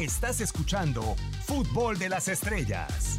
[0.00, 1.14] Estás escuchando
[1.44, 3.16] Fútbol de las Estrellas.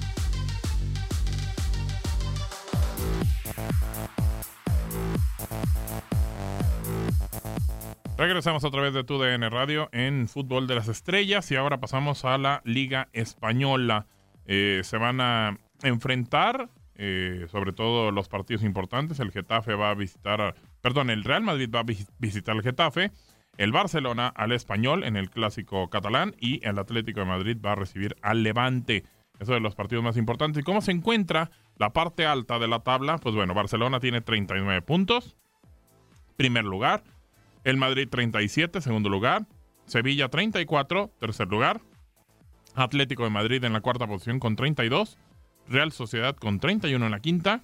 [8.17, 12.25] Regresamos otra vez de tu DN Radio en Fútbol de las Estrellas y ahora pasamos
[12.25, 14.07] a la Liga Española.
[14.45, 19.21] Eh, se van a enfrentar, eh, sobre todo los partidos importantes.
[19.21, 21.85] El Getafe va a visitar, perdón, el Real Madrid va a
[22.19, 23.11] visitar al Getafe,
[23.57, 27.75] el Barcelona al Español en el clásico catalán y el Atlético de Madrid va a
[27.75, 29.03] recibir al Levante.
[29.39, 30.61] Eso de los partidos más importantes.
[30.61, 33.17] ¿Y cómo se encuentra la parte alta de la tabla?
[33.17, 35.35] Pues bueno, Barcelona tiene 39 puntos,
[36.37, 37.03] primer lugar.
[37.63, 39.47] El Madrid 37, segundo lugar.
[39.85, 41.81] Sevilla 34, tercer lugar.
[42.75, 45.17] Atlético de Madrid en la cuarta posición con 32.
[45.67, 47.63] Real Sociedad con 31 en la quinta.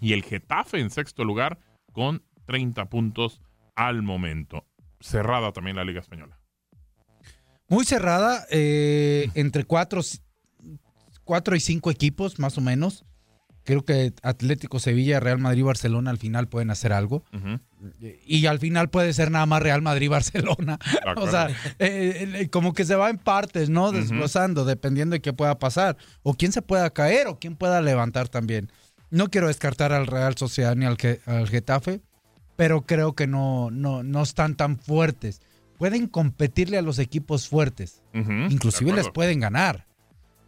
[0.00, 1.58] Y el Getafe en sexto lugar
[1.92, 3.40] con 30 puntos
[3.76, 4.64] al momento.
[5.00, 6.38] Cerrada también la Liga Española.
[7.68, 10.02] Muy cerrada, eh, entre cuatro,
[11.24, 13.04] cuatro y cinco equipos más o menos.
[13.64, 17.22] Creo que Atlético, Sevilla, Real Madrid, Barcelona al final pueden hacer algo.
[18.26, 20.78] Y al final puede ser nada más Real Madrid, Barcelona.
[21.16, 21.48] o sea,
[21.78, 23.92] eh, eh, como que se va en partes, ¿no?
[23.92, 25.96] Desglosando, dependiendo de qué pueda pasar.
[26.22, 28.72] O quién se pueda caer o quién pueda levantar también.
[29.10, 32.00] No quiero descartar al Real Sociedad ni al, al Getafe,
[32.60, 35.40] pero creo que no, no, no están tan fuertes.
[35.78, 38.02] Pueden competirle a los equipos fuertes.
[38.12, 39.86] Inclusive les pueden ganar.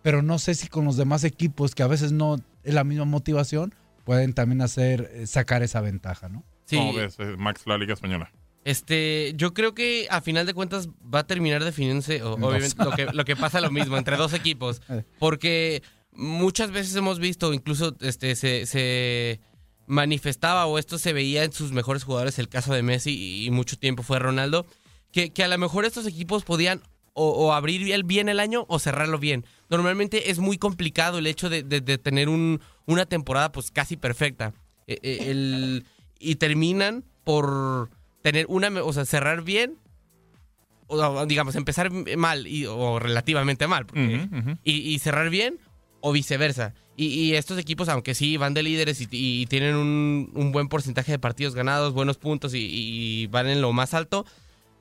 [0.03, 3.75] Pero no sé si con los demás equipos que a veces no la misma motivación,
[4.05, 6.45] pueden también hacer eh, sacar esa ventaja, ¿no?
[6.67, 6.77] Sí.
[6.77, 8.31] ¿Cómo ves, eh, Max, la Liga Española?
[8.67, 13.07] Este, yo creo que a final de cuentas va a terminar definiéndose, obviamente, lo que,
[13.07, 14.83] lo que pasa lo mismo entre dos equipos.
[14.91, 15.03] Eh.
[15.19, 19.41] Porque muchas veces hemos visto, incluso este, se, se
[19.87, 23.79] manifestaba o esto se veía en sus mejores jugadores, el caso de Messi y mucho
[23.79, 24.67] tiempo fue Ronaldo,
[25.13, 26.83] que, que a lo mejor estos equipos podían
[27.15, 29.45] o, abrir bien el año o cerrarlo bien.
[29.69, 31.63] Normalmente es muy complicado el hecho de,
[31.99, 34.55] tener una temporada pues casi perfecta.
[34.87, 35.83] E, e,
[36.19, 37.91] y terminan por
[38.23, 39.77] tener una, o sea, cerrar bien,
[40.87, 43.87] o digamos, empezar mal y, o relativamente mal,
[44.65, 45.59] Y, cerrar bien
[46.03, 46.75] o viceversa.
[46.95, 51.19] Y, estos equipos, aunque sí van de líderes y, tienen un, un, buen porcentaje de
[51.19, 54.27] partidos ganados, buenos puntos y, van en lo más alto,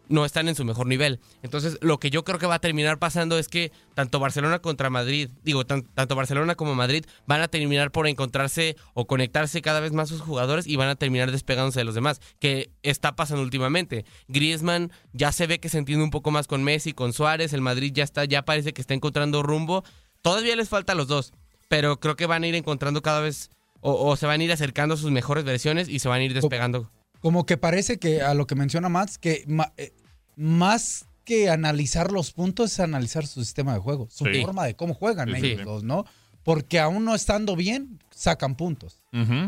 [0.10, 1.22] no están en su mejor nivel.
[1.42, 4.90] Entonces, lo que yo creo que va a terminar pasando es que tanto Barcelona contra
[4.90, 9.94] Madrid, digo, tanto Barcelona como Madrid van a terminar por encontrarse o conectarse cada vez
[9.94, 14.04] más sus jugadores y van a terminar despegándose de los demás, que está pasando últimamente.
[14.28, 17.62] Griezmann ya se ve que se entiende un poco más con Messi, con Suárez, el
[17.62, 19.86] Madrid ya está, ya parece que está encontrando rumbo.
[20.22, 21.34] Todavía les falta a los dos,
[21.68, 23.50] pero creo que van a ir encontrando cada vez
[23.82, 26.34] o, se van a ir acercando a sus mejores versiones y se van a ir
[26.34, 26.92] despegando.
[27.20, 29.46] Como que parece que a lo que menciona Max, que
[29.78, 29.94] eh,
[30.36, 34.94] más que analizar los puntos es analizar su sistema de juego, su forma de cómo
[34.94, 36.06] juegan ellos ¿no?
[36.44, 39.02] Porque aún no estando bien, sacan puntos.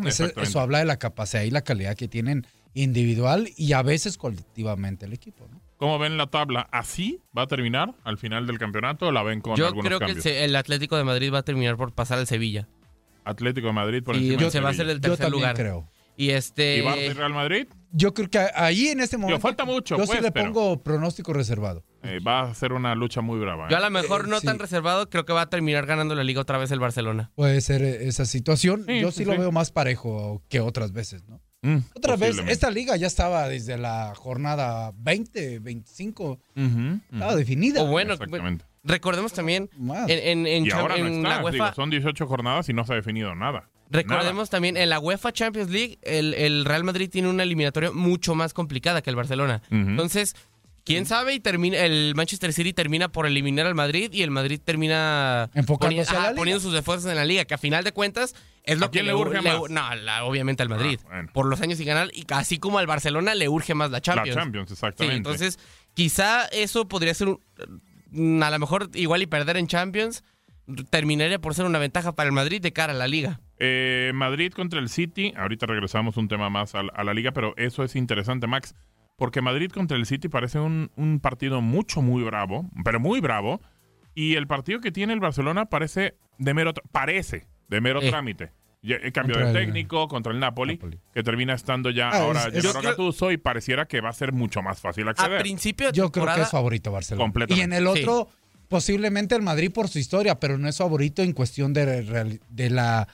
[0.06, 2.46] eso, habla de la capacidad y la calidad que tienen
[2.76, 5.60] individual y a veces colectivamente el equipo, ¿no?
[5.84, 6.70] ¿Cómo ven la tabla?
[6.72, 10.46] ¿Así va a terminar al final del campeonato o la ven con Yo creo que
[10.46, 12.70] el Atlético de Madrid va a terminar por pasar al Sevilla.
[13.26, 15.58] Atlético de Madrid por encima y se va a hacer el tercer lugar.
[15.58, 15.90] creo.
[16.16, 16.78] Y este.
[16.78, 17.68] ¿Y Barça Real Madrid?
[17.92, 19.40] Yo creo que ahí en este momento.
[19.40, 19.98] Yo, falta mucho.
[19.98, 21.84] Yo sí pues, le pongo pronóstico reservado.
[22.02, 23.68] Eh, va a ser una lucha muy brava.
[23.68, 23.84] Yo a ¿eh?
[23.84, 26.72] lo mejor no tan reservado, creo que va a terminar ganando la liga otra vez
[26.72, 27.32] el Barcelona.
[27.36, 28.86] Puede ser eh, esa situación.
[28.88, 31.42] Yo sí, lo veo más parejo que otras veces, ¿no?
[31.63, 36.40] Mm, Otra vez, esta liga ya estaba desde la jornada 20, 25.
[37.12, 37.81] Estaba definida.
[37.81, 38.16] O bueno,
[38.84, 39.69] recordemos también
[40.07, 41.74] en, en, y ahora la UEFA.
[41.74, 43.69] son 18 jornadas y no se ha definido nada.
[43.90, 48.53] Recordemos también, en la UEFA Champions League, el, Real Madrid tiene una eliminatoria mucho más
[48.53, 49.62] complicada que el Barcelona.
[49.69, 50.35] Entonces,
[50.84, 54.60] quién sabe y termina el Manchester City termina por eliminar al Madrid y el Madrid
[54.64, 59.04] termina poniendo sus esfuerzos en la liga, que a final de cuentas es lo que
[59.04, 59.70] le urge más.
[59.70, 59.82] no,
[60.26, 61.00] obviamente al Madrid.
[61.10, 64.02] Ah, por los años y ganar, y así como al Barcelona le urge más la
[64.02, 64.36] Champions.
[64.36, 65.18] La Champions, exactamente.
[65.18, 65.60] entonces,
[65.94, 70.24] quizá eso podría ser a lo mejor igual y perder en Champions
[70.90, 73.40] terminaría por ser una ventaja para el Madrid de cara a la liga.
[73.60, 77.84] Eh, Madrid contra el City, ahorita regresamos un tema más a, la liga, pero eso
[77.84, 78.75] es interesante, Max,
[79.15, 83.62] porque Madrid contra el City parece un, partido mucho, muy bravo, pero muy bravo,
[84.15, 88.10] y el partido que tiene el Barcelona parece de mero, parece de mero eh.
[88.10, 88.51] trámite.
[88.81, 90.77] El cambio de técnico contra el Napoli,
[91.13, 94.62] que termina estando ya ah, ahora es, Gattuso y pareciera que va a ser mucho
[94.62, 95.39] más fácil acceder.
[95.39, 97.45] A principio Yo creo que es favorito Barcelona.
[97.48, 98.27] Y en el otro,
[98.68, 103.07] posiblemente el Madrid por su historia, pero no es favorito en cuestión de, de la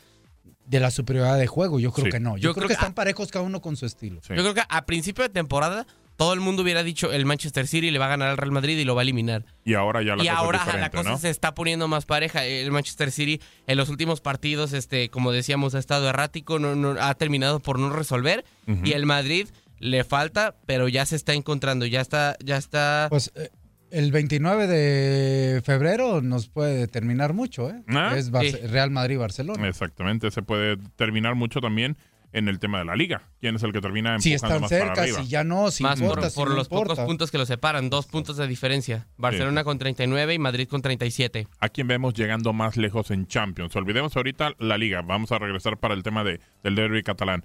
[0.69, 1.79] de la superioridad de juego.
[1.79, 2.37] Yo creo que no.
[2.37, 4.21] Yo, creo, que, están parejos cada uno con su estilo.
[4.29, 7.91] Yo creo que a principio de temporada todo el mundo hubiera dicho el Manchester City
[7.91, 9.45] le va a ganar al Real Madrid y lo va a eliminar.
[9.65, 11.17] Y ahora ya la y cosa ahora es la cosa ¿no?
[11.17, 12.45] se está poniendo más pareja.
[12.45, 17.01] El Manchester City en los últimos partidos, este, como decíamos, ha estado errático, no, no-
[17.01, 18.45] ha terminado por no resolver.
[18.83, 19.47] Y el Madrid
[19.79, 23.07] le falta, pero ya se está encontrando, ya está, ya está.
[23.09, 23.49] Pues eh,
[23.91, 27.81] el 29 de febrero nos puede determinar mucho, ¿eh?
[27.87, 28.51] Ah, Es sí.
[28.67, 29.67] Real Madrid-Barcelona.
[29.67, 31.97] Exactamente, se puede terminar mucho también
[32.31, 33.23] en el tema de la liga.
[33.41, 35.23] ¿Quién es el que termina empujando Si están más para cerca, arriba?
[35.23, 36.93] si ya no, si más importa, por, si por no los importa.
[36.93, 39.07] pocos puntos que los separan, dos puntos de diferencia.
[39.17, 41.47] Barcelona con 39 y Madrid con 37.
[41.59, 43.75] ¿A quién vemos llegando más lejos en Champions?
[43.75, 45.01] Olvidemos ahorita la liga.
[45.01, 47.43] Vamos a regresar para el tema de, del derby catalán.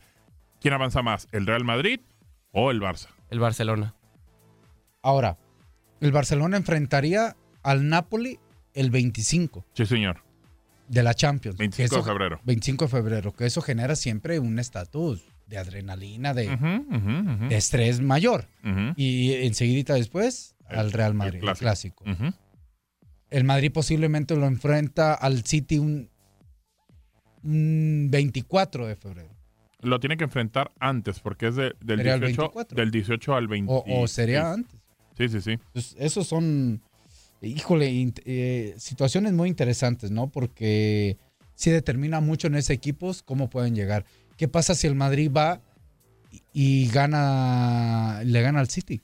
[0.60, 2.00] ¿Quién avanza más, el Real Madrid
[2.52, 3.08] o el Barça?
[3.30, 3.94] El Barcelona.
[5.02, 5.38] Ahora,
[6.00, 8.38] el Barcelona enfrentaría al Napoli
[8.74, 10.22] el 25 Sí, señor.
[10.88, 11.56] de la Champions.
[11.56, 12.40] 25 de febrero.
[12.44, 16.58] 25 de febrero, que eso genera siempre un estatus de adrenalina, de,
[17.50, 18.48] estrés mayor.
[18.96, 22.04] Y enseguidita después El- al Real Madrid, el clásico.
[23.30, 26.08] El Madrid posiblemente lo enfrenta al City un,
[27.42, 29.30] un 24 de febrero.
[29.80, 32.76] Lo tiene que enfrentar antes porque es de- del, Sería el 18, 24.
[32.76, 33.72] del 18 al 20.
[33.72, 34.80] O, o sería antes.
[35.16, 35.58] Sí, sí, sí.
[35.72, 36.82] Pues esos son,
[37.40, 40.28] híjole, eh, situaciones muy interesantes, ¿no?
[40.28, 41.16] Porque
[41.54, 44.04] sí determina mucho en ese equipos cómo pueden llegar.
[44.36, 45.60] ¿Qué pasa si el Madrid va
[46.32, 49.00] y, y gana, le gana al City?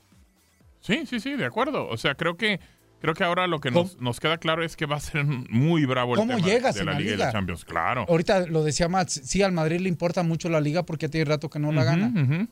[0.81, 1.87] Sí, sí, sí, de acuerdo.
[1.87, 2.59] O sea, creo que
[2.99, 5.85] creo que ahora lo que nos, nos queda claro es que va a ser muy
[5.85, 7.31] bravo el ¿Cómo tema llegas de la la Liga y la?
[7.31, 7.65] Champions.
[7.65, 8.05] Claro.
[8.09, 11.49] Ahorita lo decía Max, sí al Madrid le importa mucho la liga porque tiene rato
[11.49, 12.07] que no la gana.
[12.07, 12.47] ujú.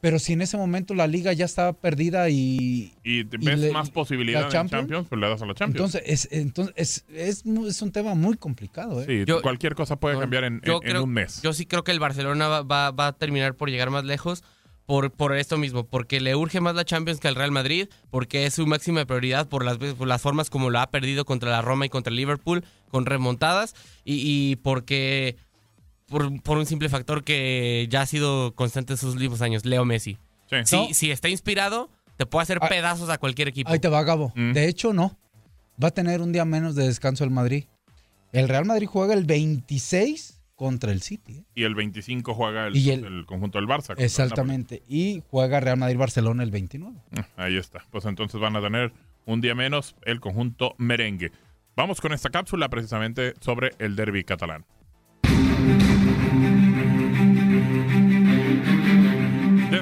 [0.00, 3.90] Pero si en ese momento la liga ya está perdida y Y ves le- más
[3.90, 5.94] posibilidad la en Champions, Champions, pues le das a la Champions.
[5.94, 9.04] entonces es entonces es, es, es un tema muy complicado, ¿eh?
[9.06, 11.42] sí, Yo- cualquier cosa puede cambiar en, Yo en- un mes.
[11.42, 14.42] Yo sí creo que el Barcelona va, va- va a terminar por llegar más lejos
[14.86, 18.46] por, por esto mismo, porque le urge más la Champions que al Real Madrid, porque
[18.46, 21.62] es su máxima prioridad por las, por las formas como lo ha perdido contra la
[21.62, 23.74] Roma y contra el Liverpool, con remontadas,
[24.04, 24.14] y,
[24.50, 25.36] y porque
[26.10, 29.84] por, por un simple factor que ya ha sido constante en sus últimos años, Leo
[29.86, 30.18] Messi.
[30.50, 30.56] Sí.
[30.64, 30.88] Si, No.
[30.92, 33.70] si está inspirado, te puede hacer Ah, pedazos a cualquier equipo.
[33.70, 34.32] Ahí te va, Gabo.
[34.34, 34.52] Mm.
[34.52, 35.16] De hecho, no.
[35.82, 37.64] Va a tener un día menos de descanso el Madrid.
[38.32, 41.38] El Real Madrid juega el 26 contra el City.
[41.38, 41.44] ¿eh?
[41.54, 43.88] Y el 25 juega el, Y el- el conjunto del Barça.
[43.88, 44.82] contra el Exactamente.
[44.88, 46.96] Y juega Real Madrid-Barcelona el 29.
[47.10, 47.26] Napoli.
[47.36, 47.84] Ahí está.
[47.90, 48.92] Pues entonces van a tener
[49.24, 51.32] un día menos el conjunto merengue.
[51.76, 54.66] Vamos con esta cápsula precisamente sobre el derby catalán.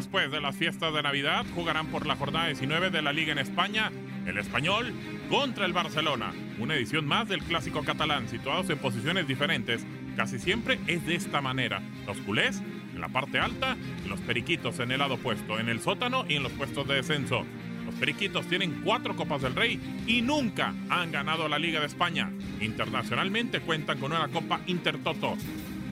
[0.08, 3.38] Después de las fiestas de Navidad, jugarán por la jornada 19 de la Liga en
[3.38, 3.92] España,
[4.24, 4.94] el Español
[5.28, 6.32] contra el Barcelona.
[6.58, 9.84] Una edición más del clásico catalán, situados en posiciones diferentes.
[10.16, 11.82] Casi siempre es de esta manera.
[12.06, 12.62] Los culés
[12.94, 13.76] en la parte alta
[14.08, 17.44] los periquitos en el lado opuesto, en el sótano y en los puestos de descenso.
[17.84, 22.30] Los periquitos tienen cuatro Copas del Rey y nunca han ganado la Liga de España.
[22.62, 25.36] Internacionalmente cuentan con una Copa Intertoto.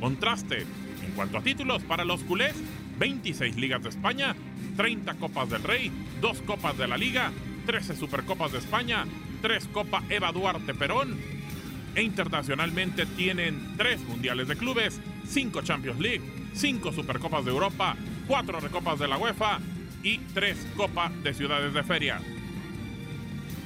[0.00, 0.60] Contraste
[1.04, 2.54] en cuanto a títulos para los culés,
[2.98, 4.34] 26 Ligas de España,
[4.76, 5.90] 30 Copas del Rey,
[6.20, 7.32] 2 Copas de la Liga,
[7.66, 9.04] 13 Supercopas de España,
[9.42, 11.16] 3 Copa Eva Duarte Perón
[11.94, 16.22] e internacionalmente tienen 3 Mundiales de Clubes, 5 Champions League,
[16.54, 17.96] 5 Supercopas de Europa,
[18.26, 19.60] 4 Recopas de la UEFA
[20.02, 22.20] y 3 Copas de Ciudades de Feria.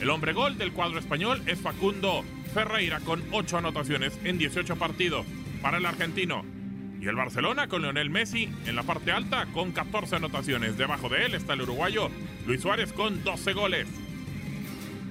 [0.01, 5.27] El hombre gol del cuadro español es Facundo Ferreira con 8 anotaciones en 18 partidos
[5.61, 6.60] para el argentino.
[7.01, 10.77] Y el Barcelona con Lionel Messi en la parte alta con 14 anotaciones.
[10.77, 12.11] Debajo de él está el uruguayo
[12.47, 13.89] Luis Suárez con 12 goles.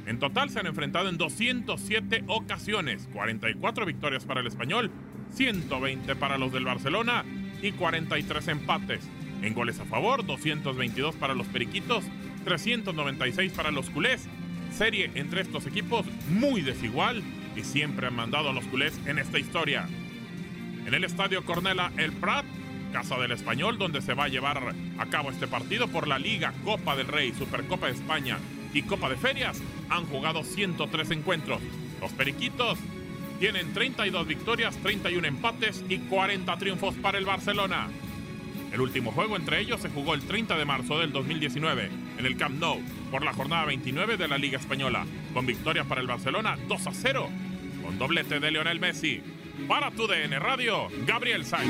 [0.05, 4.91] En total se han enfrentado en 207 ocasiones, 44 victorias para el español,
[5.33, 7.25] 120 para los del Barcelona
[7.61, 9.07] y 43 empates.
[9.41, 12.03] En goles a favor, 222 para los periquitos,
[12.43, 14.27] 396 para los culés.
[14.71, 17.23] Serie entre estos equipos muy desigual
[17.55, 19.87] y siempre han mandado a los culés en esta historia.
[20.85, 22.45] En el estadio Cornela El Prat,
[22.91, 26.53] casa del Español, donde se va a llevar a cabo este partido por la Liga,
[26.63, 28.37] Copa del Rey, Supercopa de España
[28.73, 31.59] y Copa de Ferias, han jugado 103 encuentros.
[32.01, 32.79] Los Periquitos
[33.39, 37.87] tienen 32 victorias, 31 empates y 40 triunfos para el Barcelona.
[38.71, 42.37] El último juego entre ellos se jugó el 30 de marzo del 2019 en el
[42.37, 46.57] Camp Nou por la jornada 29 de la Liga Española, con victoria para el Barcelona
[46.67, 47.29] 2 a 0,
[47.83, 49.21] con doblete de Lionel Messi.
[49.67, 51.69] Para tu DN Radio, Gabriel Sainz.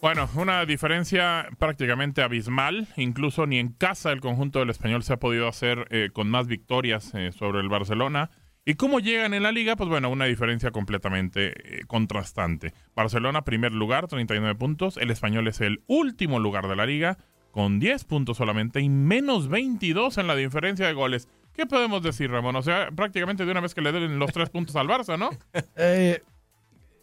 [0.00, 2.86] Bueno, una diferencia prácticamente abismal.
[2.96, 6.46] Incluso ni en casa el conjunto del español se ha podido hacer eh, con más
[6.46, 8.30] victorias eh, sobre el Barcelona.
[8.64, 9.76] ¿Y cómo llegan en la liga?
[9.76, 12.74] Pues bueno, una diferencia completamente eh, contrastante.
[12.94, 14.96] Barcelona, primer lugar, 39 puntos.
[14.96, 17.16] El español es el último lugar de la liga,
[17.52, 21.28] con 10 puntos solamente y menos 22 en la diferencia de goles.
[21.56, 22.54] ¿Qué podemos decir, Ramón?
[22.56, 25.30] O sea, prácticamente de una vez que le den los tres puntos al Barça, ¿no?
[25.76, 26.22] Eh,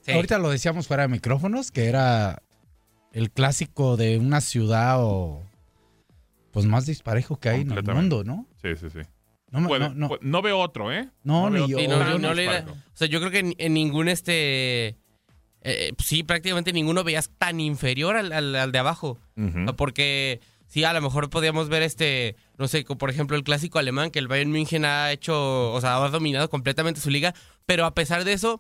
[0.06, 0.12] Sí.
[0.12, 2.42] Ahorita lo decíamos fuera de micrófonos, que era
[3.14, 5.42] el clásico de una ciudad o
[6.52, 8.46] pues más disparejo que hay en el mundo, ¿no?
[8.62, 9.00] Sí, sí, sí.
[9.50, 10.42] No, me- Puede- no, no.
[10.42, 11.10] veo otro, ¿eh?
[11.24, 11.64] No, ni yo.
[11.66, 11.80] otro.
[11.80, 12.72] Sí, no, yo no no le- disparejo.
[12.74, 14.98] o sea, yo creo que en, en ningún este.
[15.62, 19.20] eh, sí, prácticamente ninguno veías tan inferior al, al- al de abajo.
[19.78, 20.42] Porque
[20.74, 24.10] sí, a lo mejor podíamos ver este, no sé, como por ejemplo el clásico alemán,
[24.10, 27.36] que el Bayern München ha hecho, o sea, ha dominado completamente su liga,
[27.68, 28.60] pero a pesar de eso,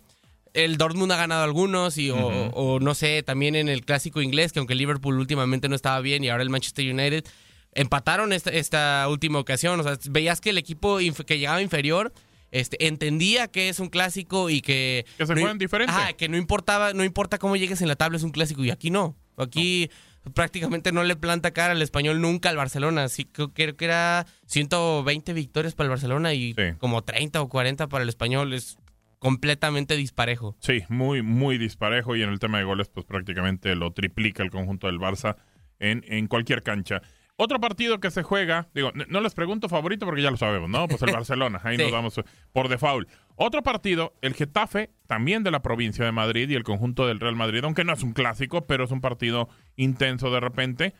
[0.53, 4.59] el Dortmund ha ganado algunos, y, o, no sé, también en el clásico inglés, que
[4.59, 7.25] aunque el Liverpool últimamente no estaba bien y ahora el Manchester United
[7.73, 12.13] empataron esta, esta última ocasión, o sea, veías que el equipo que llegaba inferior...
[12.55, 15.07] Este, entendía que es un clásico y que...
[15.17, 15.91] Que se no- juegan diferente.
[15.91, 18.63] Ajá, que no importaba, no importa cómo llegues en la tabla, es un clásico.
[18.63, 19.15] Y aquí no.
[19.37, 19.89] Aquí
[20.33, 23.07] prácticamente no le planta cara al español nunca al Barcelona.
[23.09, 26.63] Sí, creo, creo que era 120 victorias para el Barcelona y Sí.
[26.77, 28.53] como 30 o 40 para el español.
[28.53, 28.77] Es
[29.19, 30.55] completamente disparejo.
[30.59, 34.49] Sí, muy, muy disparejo y en el tema de goles, pues prácticamente lo triplica el
[34.51, 35.37] conjunto del Barça
[35.79, 37.01] en, en cualquier cancha.
[37.35, 40.87] Otro partido que se juega, digo, no les pregunto favorito porque ya lo sabemos, ¿no?
[40.87, 41.83] Pues el Barcelona, ahí Sí.
[41.83, 42.21] nos damos
[42.51, 43.09] por default.
[43.35, 47.35] Otro partido, el Getafe, también de la provincia de Madrid y el conjunto del Real
[47.35, 50.93] Madrid, aunque no es un clásico, pero es un partido intenso de repente.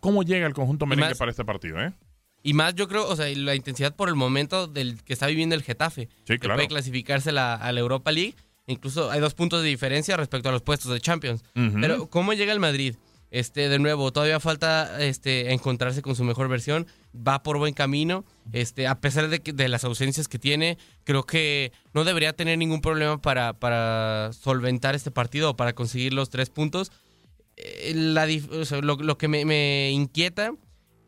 [0.00, 1.92] ¿Cómo llega el conjunto merengue más- para este partido, eh?
[2.42, 5.54] Y más, yo creo, o sea, la intensidad por el momento del que está viviendo
[5.54, 6.08] el Getafe.
[6.24, 6.56] Sí, que claro.
[6.56, 8.34] puede clasificarse la- a la Europa League.
[8.66, 11.42] Incluso hay dos puntos de diferencia respecto a los puestos de Champions.
[11.54, 12.94] Pero, ¿cómo llega el Madrid?
[13.30, 16.86] Este, de nuevo, todavía falta este, encontrarse con su mejor versión.
[17.16, 18.24] Va por buen camino.
[18.52, 22.58] Este, a pesar de, que- de las ausencias que tiene, creo que no debería tener
[22.58, 26.90] ningún problema para, para solventar este partido o para conseguir los tres puntos.
[27.56, 28.26] Eh, la
[28.82, 30.52] lo, que me, inquieta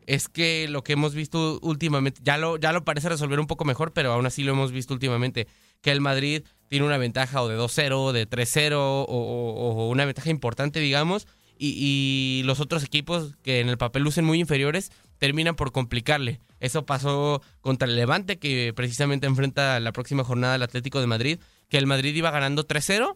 [0.05, 3.65] es que lo que hemos visto últimamente, ya lo, ya lo parece resolver un poco
[3.65, 5.47] mejor, pero aún así lo hemos visto últimamente,
[5.81, 10.05] que el Madrid tiene una ventaja o de 2-0, de 3-0, o, o- o una
[10.05, 11.27] ventaja importante, digamos,
[11.65, 16.39] y, los otros equipos que en el papel lucen muy inferiores terminan por complicarle.
[16.59, 21.39] Eso pasó contra el Levante, que precisamente enfrenta la próxima jornada al Atlético de Madrid,
[21.69, 23.15] que el Madrid iba ganando 3-0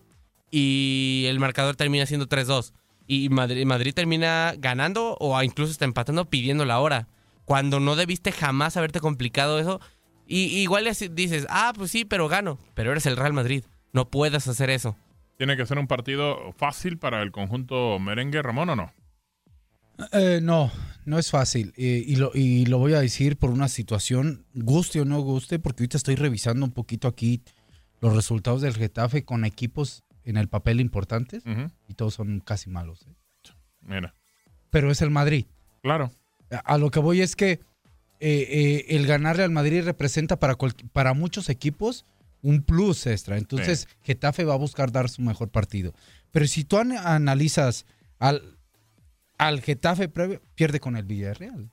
[0.52, 2.74] y el marcador termina siendo 3-2.
[3.08, 7.08] Y Madrid, Madrid termina ganando o incluso está empatando pidiendo la hora.
[7.46, 9.80] Cuando no debiste jamás haberte complicado eso.
[10.28, 12.60] Y igual es- dices, ah, pues sí, pero gano.
[12.74, 13.64] Pero eres el Real Madrid.
[13.94, 14.98] No puedes hacer eso.
[15.38, 18.92] ¿Tiene que ser un partido fácil para el conjunto merengue, Ramón, o no?
[20.14, 20.72] Eh, no,
[21.06, 21.74] no es fácil.
[21.78, 25.60] Eh, y, lo, y lo voy a decir por una situación, guste o no guste,
[25.60, 27.42] porque ahorita estoy revisando un poquito aquí
[28.02, 31.44] los resultados del Getafe con equipos en el papel importantes
[31.88, 33.06] y todos son casi malos.
[33.08, 33.14] ¿eh?
[33.82, 34.14] Mira,
[34.70, 35.46] Pero es el Madrid.
[35.82, 36.12] claro.
[36.52, 37.60] A- A lo que voy es que
[38.20, 42.06] el ganarle al Madrid representa para, cual- para muchos equipos
[42.42, 43.38] un plus extra.
[43.38, 45.94] Entonces, Getafe va a buscar dar su mejor partido.
[46.32, 47.86] Pero si tú an- analizas
[48.20, 48.58] al,
[49.38, 51.70] al Getafe previo, pierde con el Villarreal.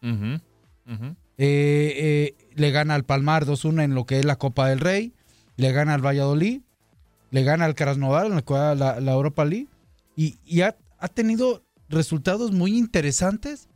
[1.37, 5.13] Eh, eh, le gana al Palmar 2-1 en lo que es la Copa del Rey.
[5.57, 6.63] Le gana al Valladolid.
[7.31, 9.69] Le gana al Krasnodar en la, la, la Europa League.
[10.17, 13.69] Y, y ha, ha tenido resultados muy interesantes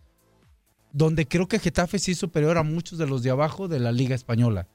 [0.92, 3.92] donde creo que Getafe sí es superior a muchos de los de abajo de la
[3.92, 4.66] Liga Española.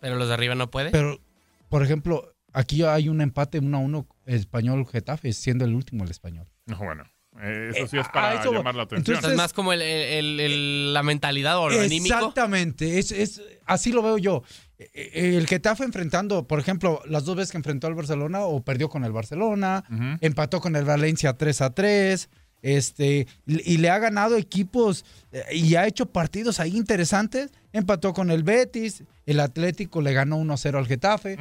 [0.00, 0.90] Pero los de arriba no puede.
[0.90, 1.20] Pero,
[1.68, 6.46] por ejemplo, aquí hay un empate 1-1 español-Getafe, siendo el último el español.
[6.66, 7.04] No, bueno,
[7.40, 9.16] eh, eso sí Eh, es a para eso- llamar la atención.
[9.16, 12.14] entonces- es más como el- el- el- la mentalidad o lo anímico.
[12.14, 14.42] Exactamente, es, es- así lo veo yo.
[14.78, 18.88] Eh, El Getafe enfrentando, por ejemplo, las dos veces que enfrentó al Barcelona o perdió
[18.88, 20.16] con el Barcelona, Ujú.
[20.22, 22.30] empató con el Valencia 3 a 3,
[22.62, 27.50] este, y le ha ganado equipos eh, y ha hecho partidos ahí interesantes.
[27.72, 31.36] Empató con el Betis, el Atlético le ganó 1 a 0 al Getafe.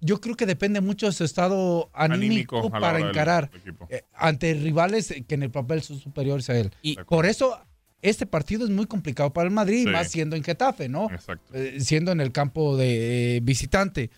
[0.00, 3.50] Yo creo que depende mucho de su estado anímico, para encarar
[3.90, 6.70] eh, ante rivales que en el papel son superiores a él.
[6.82, 7.58] Y Por eso,
[8.00, 9.90] este partido es muy complicado para el Madrid, Sí.
[9.90, 11.10] más siendo en Getafe, ¿no?
[11.10, 11.52] Exacto.
[11.52, 14.10] Eh, siendo en el campo de eh, visitante.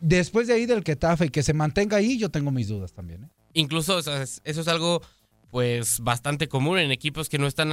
[0.00, 3.24] Después de ahí del Getafe, que se mantenga ahí, yo tengo mis dudas también.
[3.24, 3.28] ¿eh?
[3.52, 5.02] incluso o sea, es- eso es algo
[5.50, 7.70] pues bastante común en equipos que no están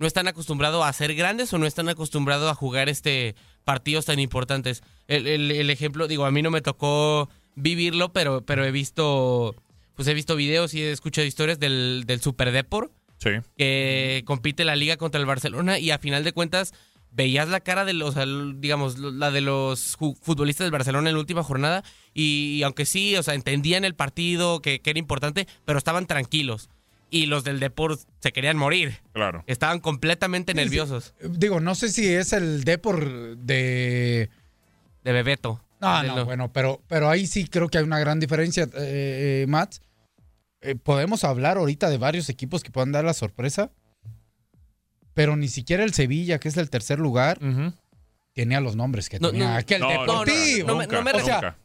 [0.00, 3.34] no están acostumbrados a ser grandes o no están acostumbrados a jugar este
[3.64, 4.82] partidos tan importantes.
[5.08, 9.56] El, el- el ejemplo, digo, a mí no me tocó vivirlo, pero, pero he visto
[9.94, 13.30] pues he visto videos y he escuchado historias del, del Super Depor Sí.
[13.56, 16.72] que compite la liga contra el Barcelona y a final de cuentas
[17.10, 18.14] veías la cara de los,
[18.60, 21.82] digamos, la de los futbolistas del Barcelona en la última jornada
[22.14, 26.68] y, aunque sí, o sea, entendían el partido, que, era importante, pero estaban tranquilos.
[27.10, 28.98] Y los del Deport se querían morir.
[29.12, 29.44] Claro.
[29.46, 31.14] Estaban completamente nerviosos.
[31.22, 33.06] Digo, no sé si es el Deport
[33.38, 34.30] de...
[35.04, 35.62] De Bebeto.
[35.80, 39.46] No, no, bueno, pero, pero ahí sí creo que hay una gran diferencia, eh, eh
[39.48, 39.76] Matt.
[40.60, 43.70] Eh, podemos hablar ahorita de varios equipos que puedan dar la sorpresa,
[45.14, 47.38] pero ni siquiera el Sevilla, que es el tercer lugar,
[48.42, 50.68] tenía los nombres que tenía aquel Deportivo.
[50.68, 50.76] No,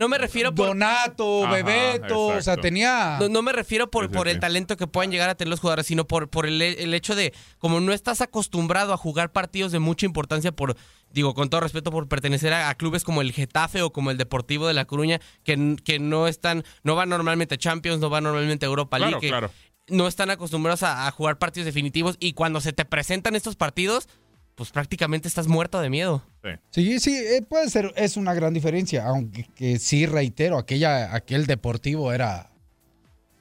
[0.09, 0.67] me, refiero, por...
[0.67, 3.19] Donato, Bebeto, o sea, tenía...
[3.29, 6.07] No, me refiero por, por el talento que puedan llegar a tener los jugadores, sino
[6.07, 10.05] por, por el, el, hecho de, como no estás acostumbrado a jugar partidos de mucha
[10.05, 10.75] importancia por
[11.11, 14.67] digo, con todo respeto por pertenecer a, clubes como el Getafe o como el Deportivo
[14.67, 18.65] de La Coruña, que, que no están, no van normalmente a Champions, no van normalmente
[18.65, 19.31] a Europa League,
[19.87, 24.09] no están acostumbrados a, jugar partidos definitivos y cuando se te presentan estos partidos,
[24.55, 26.23] pues prácticamente estás muerto de miedo.
[26.71, 31.45] Sí, sí, eh, puede ser, es una gran diferencia, aunque que sí reitero, aquella, aquel
[31.45, 32.53] Deportivo era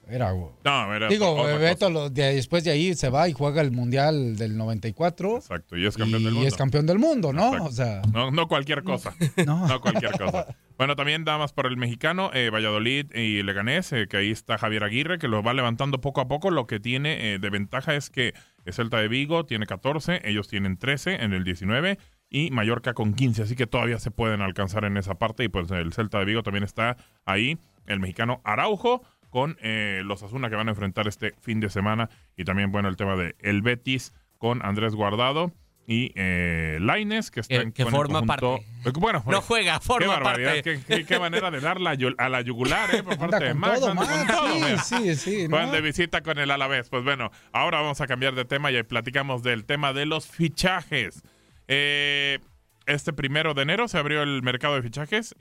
[0.07, 0.33] era,
[0.65, 5.37] no, era Digo, Beto después de ahí se va y juega el Mundial del 94.
[5.37, 6.43] Exacto, y es campeón del mundo.
[6.43, 7.51] Y es campeón del mundo, ¿no?
[7.51, 9.15] O sea, no, no cualquier cosa.
[9.45, 9.79] no.
[9.81, 10.55] cualquier cosa.
[10.77, 14.83] Bueno, también damas por el mexicano, eh, Valladolid y Leganés, eh, que ahí está Javier
[14.83, 16.51] Aguirre, que lo va levantando poco a poco.
[16.51, 18.33] Lo que tiene eh, de ventaja es que
[18.65, 21.97] el Celta de Vigo tiene 14, ellos tienen 13 en el 19
[22.33, 25.69] y Mallorca con 15, así que todavía se pueden alcanzar en esa parte y pues
[25.69, 27.59] el Celta de Vigo también está ahí.
[27.85, 32.09] El mexicano Araujo con eh, los Asuna que van a enfrentar este fin de semana.
[32.35, 35.51] Y también, bueno, el tema de el Betis con Andrés Guardado
[35.85, 38.65] y eh, Laines, que está que, forma parte.
[38.85, 40.63] Eh, bueno, no juega, forma parte.
[40.63, 43.03] Qué, qué, manera de dar a la yugular, ¿eh?
[43.03, 43.79] Por parte de Max.
[43.79, 46.89] Todo, con todo, sí, sí, Van de visita con el Alavés.
[46.89, 51.21] Pues bueno, ahora vamos a cambiar de tema y platicamos del tema de los fichajes.
[51.67, 52.39] Eh,
[52.85, 55.35] este primero de enero se abrió el mercado de fichajes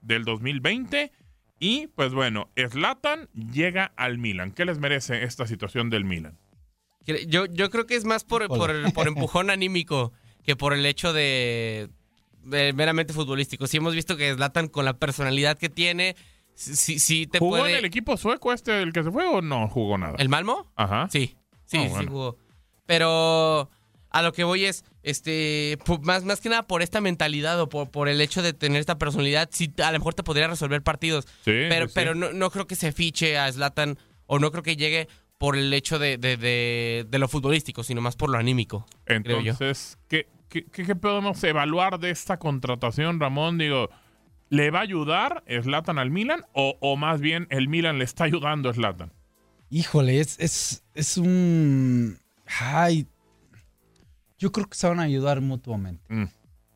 [0.00, 1.12] del 2020
[1.58, 4.52] y pues bueno, Slatan llega al Milan.
[4.52, 6.38] ¿Qué les merece esta situación del Milan?
[7.06, 8.70] Yo, yo creo que es más por, por,
[9.06, 11.88] empujón anímico que por el hecho de,
[12.42, 13.66] meramente futbolístico.
[13.66, 16.16] Si hemos visto que Slatan con la personalidad que tiene,
[16.54, 19.68] sí, sí te ¿Jugó en el equipo sueco este, el que se fue, o no
[19.68, 20.16] jugó nada?
[20.18, 20.70] ¿El Malmo?
[20.76, 21.08] Ajá.
[21.10, 22.36] Sí, sí, ah, sí jugó.
[22.86, 23.70] Pero
[24.10, 27.90] a lo que voy es, este, más, más que nada por esta mentalidad o por,
[27.90, 31.26] por el hecho de tener esta personalidad, sí, a lo mejor te podría resolver partidos.
[31.44, 35.08] pero pero no, no, creo que se fiche a Zlatan o no creo que llegue
[35.38, 36.36] por el hecho de, de,
[37.08, 38.86] de, lo futbolístico, sino más por lo anímico.
[39.04, 43.58] Entonces, ¿qué, qué, qué, podemos evaluar de esta contratación, Ramón?
[43.58, 43.90] Digo,
[44.48, 48.24] ¿le va a ayudar Zlatan al Milan o, o más bien el Milan le está
[48.24, 49.12] ayudando a Zlatan?
[49.68, 52.18] Híjole, es, es, es un...
[52.46, 53.06] Ay,
[54.38, 56.04] yo creo que se van a ayudar mutuamente.
[56.12, 56.28] Mm.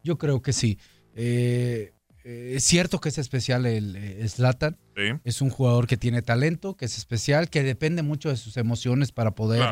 [0.04, 0.78] Yo creo que sí.
[1.14, 1.92] Eh,
[2.24, 4.76] eh, es cierto que es especial el eh, Slatan.
[5.24, 9.12] Es un jugador que tiene talento, que es especial, que depende mucho de sus emociones
[9.12, 9.64] para poder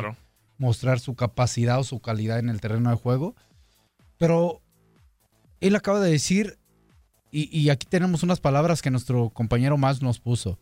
[0.56, 3.34] mostrar su capacidad o su calidad en el terreno de juego.
[4.18, 4.62] Pero
[5.60, 6.58] él acaba de decir,
[7.32, 10.60] y, y aquí tenemos unas palabras que nuestro compañero más nos puso.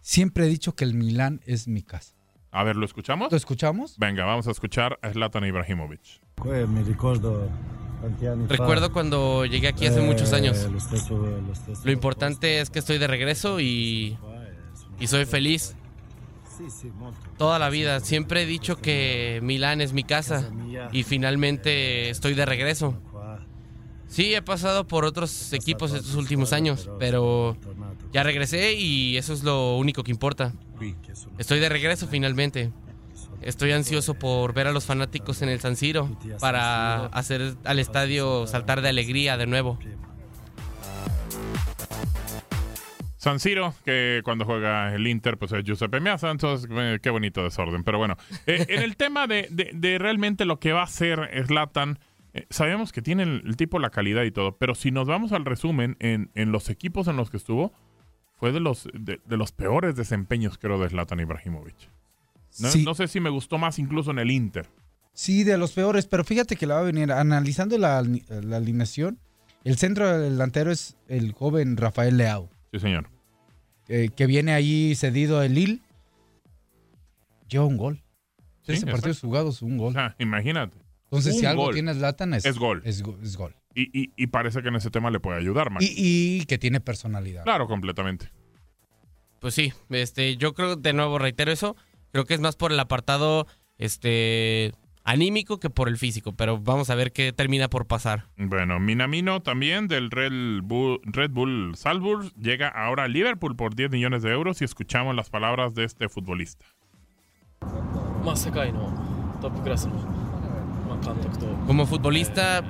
[0.00, 2.15] Siempre he dicho que el Milán es mi casa.
[2.50, 3.30] A ver, ¿lo escuchamos?
[3.30, 3.98] ¿Lo escuchamos?
[3.98, 6.00] Venga, vamos a escuchar a Zlatan Ibrahimovic.
[8.48, 10.66] Recuerdo cuando llegué aquí hace muchos años.
[11.84, 14.16] Lo importante es que estoy de regreso y,
[15.00, 15.76] y soy feliz.
[17.36, 18.00] Toda la vida.
[18.00, 20.50] Siempre he dicho que Milán es mi casa
[20.92, 22.94] y finalmente estoy de regreso.
[24.08, 27.56] Sí, he pasado por otros equipos estos últimos años, pero
[28.12, 30.52] ya regresé y eso es lo único que importa.
[31.38, 32.72] Estoy de regreso finalmente.
[33.42, 38.46] Estoy ansioso por ver a los fanáticos en el San Siro para hacer al estadio
[38.46, 39.78] saltar de alegría de nuevo.
[43.26, 47.42] San Siro, que cuando juega el Inter, pues es Giuseppe Meazza, entonces eh, qué bonito
[47.42, 47.82] desorden.
[47.82, 51.98] Pero bueno, eh, en el tema de, de, realmente lo que va a hacer Slatan,
[52.34, 55.44] eh, sabemos que tiene el, tipo la calidad y todo, pero si nos vamos al
[55.44, 57.72] resumen, en, en los equipos en los que estuvo,
[58.36, 61.90] fue de los, de, los peores desempeños, creo, de Zlatan Ibrahimovic.
[62.58, 64.68] No, sé si me gustó más incluso en el Inter.
[65.12, 69.18] Sí, de los peores, pero fíjate que la va a venir analizando la, alineación.
[69.64, 72.48] El centro delantero es el joven Rafael Leao.
[72.72, 73.08] Sí, señor.
[73.86, 75.80] que viene ahí cedido el Lille.
[77.48, 78.02] Lleva un gol.
[78.62, 79.94] Sí, Ese partido jugados, un gol.
[80.18, 80.76] imagínate.
[81.04, 82.82] Entonces, si algo tiene Zlatan es, es gol.
[82.84, 83.54] Es, gol.
[83.78, 85.82] Y, parece que en ese tema le puede ayudar, más.
[85.86, 87.44] Y, que tiene personalidad.
[87.44, 88.30] Claro, completamente.
[89.38, 91.76] Pues sí, este, yo creo, de nuevo reitero eso,
[92.10, 94.72] creo que es más por el apartado este
[95.04, 98.24] anímico que por el físico, pero vamos a ver qué termina por pasar.
[98.36, 103.90] Bueno, Minamino también del Red Bull, Red Bull Salzburg llega ahora a Liverpool por 10
[103.90, 106.64] millones de euros y escuchamos las palabras de este futbolista.
[111.66, 112.64] Como futbolista,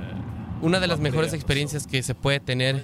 [0.61, 2.83] una de las mejores experiencias que se puede tener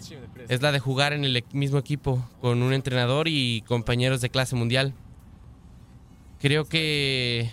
[0.49, 4.55] es la de jugar en el mismo equipo con un entrenador y compañeros de clase
[4.55, 4.93] mundial.
[6.39, 7.51] Creo que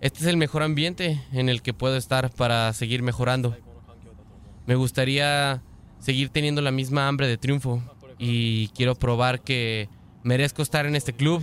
[0.00, 3.56] este es el mejor ambiente en el que puedo estar para seguir mejorando.
[4.66, 5.62] Me gustaría
[5.98, 7.82] seguir teniendo la misma hambre de triunfo
[8.18, 9.88] y quiero probar que
[10.22, 11.42] merezco estar en este club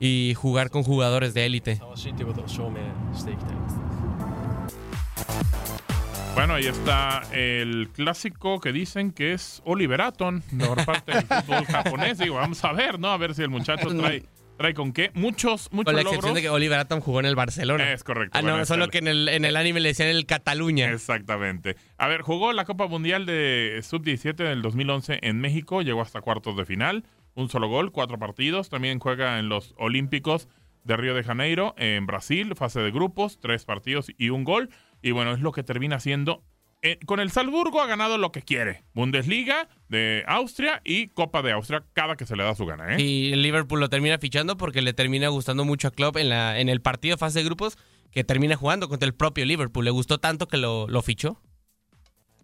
[0.00, 1.80] y jugar con jugadores de élite.
[6.38, 11.64] Bueno, ahí está el clásico que dicen que es Oliver Aton, por parte del fútbol
[11.66, 12.18] japonés.
[12.18, 13.08] Digo, vamos a ver, ¿no?
[13.08, 14.22] A ver si el muchacho trae,
[14.56, 15.10] trae con qué.
[15.14, 16.12] Muchos, muchos Con la logros.
[16.12, 17.92] excepción de que Oliver Atom jugó en el Barcelona.
[17.92, 18.38] Es correcto.
[18.38, 20.92] Ah, no, bueno, solo que en el, en el anime le decían el Cataluña.
[20.92, 21.74] Exactamente.
[21.96, 26.56] A ver, jugó la Copa Mundial de Sub-17 del 2011 en México, llegó hasta cuartos
[26.56, 27.02] de final,
[27.34, 28.68] un solo gol, cuatro partidos.
[28.68, 30.48] También juega en los Olímpicos
[30.84, 34.70] de Río de Janeiro, en Brasil, fase de grupos, tres partidos y un gol.
[35.02, 36.42] Y bueno, es lo que termina siendo.
[36.82, 38.84] eh, con el Salzburgo ha ganado lo que quiere.
[38.94, 42.94] Bundesliga de Austria y Copa de Austria cada que se le da su gana.
[42.96, 43.00] ¿eh?
[43.02, 46.60] Y el Liverpool lo termina fichando porque le termina gustando mucho a Klopp en, la,
[46.60, 47.76] en el partido de fase de grupos
[48.12, 49.84] que termina jugando contra el propio Liverpool.
[49.84, 51.40] Le gustó tanto que lo, lo fichó.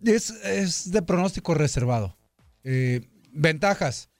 [0.05, 2.17] Es, es de pronóstico reservado.
[2.65, 4.11] Eh, ventajas.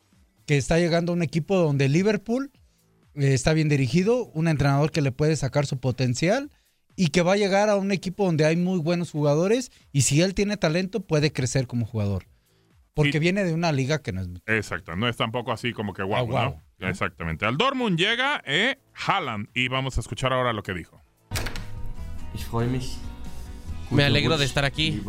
[0.47, 2.53] Que está llegando un equipo donde Liverpool
[3.15, 6.51] eh, está bien dirigido, un entrenador que le puede sacar su potencial
[6.97, 10.21] y que va a llegar a un equipo donde hay muy buenos jugadores y si
[10.23, 12.27] él tiene talento puede crecer como jugador.
[12.95, 14.29] Porque Y- viene de una liga que no es...
[14.47, 16.61] Exacto, no es tampoco así como que guau, Ah, guau.
[16.79, 16.89] ¿no?
[16.89, 17.45] Exactamente.
[17.47, 21.01] Al Dortmund llega eh, Haaland y vamos a escuchar ahora lo que dijo.
[23.91, 25.03] Me alegro de estar aquí.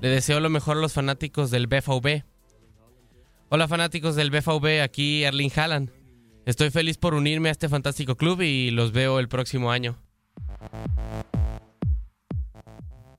[0.00, 2.22] Le deseo lo mejor a los fanáticos del BVB.
[3.50, 5.90] Hola fanáticos del BVB, aquí Erling Haaland.
[6.46, 9.98] Estoy feliz por unirme a este fantástico club y los veo el próximo año.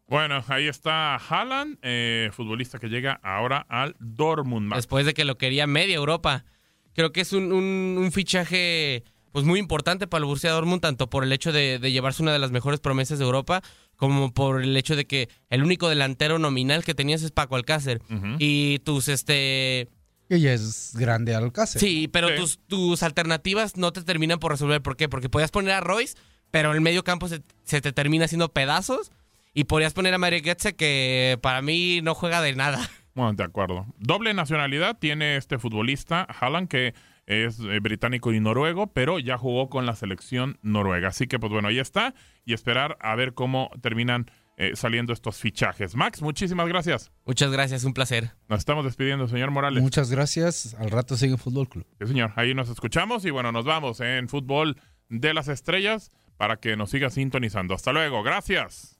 [0.07, 4.73] Bueno, ahí está Haaland, eh, futbolista que llega ahora al Dortmund.
[4.73, 6.45] Después de que lo quería media Europa.
[6.93, 11.07] Creo que es un, un- un fichaje pues muy importante para el Borussia Dortmund, tanto
[11.11, 13.61] por el hecho de, de llevarse una de las mejores promesas de Europa,
[13.95, 18.01] como por el hecho de que el único delantero nominal que tenías es Paco Alcácer.
[18.39, 19.87] Y tus este
[20.27, 21.79] Que ya es grande Alcácer.
[21.79, 22.35] Sí, pero Sí.
[22.37, 24.81] Tus, tus alternativas no te terminan por resolver.
[24.81, 25.07] ¿Por qué?
[25.07, 26.15] Porque podías poner a Royce,
[26.51, 29.11] pero en el medio campo se, se te termina haciendo pedazos.
[29.53, 32.79] Y podrías poner a Mario Götze, que para mí no juega de nada.
[33.15, 33.85] Bueno, de acuerdo.
[33.97, 36.93] Doble nacionalidad tiene este futbolista, Haaland, que
[37.25, 41.09] es eh, británico y noruego, pero ya jugó con la selección noruega.
[41.09, 42.13] Así que, pues bueno, ahí está.
[42.45, 45.95] Y esperar a ver cómo terminan eh, saliendo estos fichajes.
[45.95, 47.11] Max, muchísimas gracias.
[47.25, 48.31] Muchas gracias, un placer.
[48.47, 49.83] Nos estamos despidiendo, señor Morales.
[49.83, 50.75] Muchas gracias.
[50.75, 51.85] Al rato sigue Fútbol Club.
[51.99, 52.33] Sí, señor.
[52.35, 54.77] Ahí nos escuchamos y bueno, nos vamos en Fútbol
[55.09, 57.75] de las Estrellas para que nos siga sintonizando.
[57.75, 58.23] Hasta luego.
[58.23, 58.97] Gracias.